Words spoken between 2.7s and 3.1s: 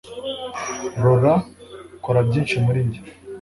njye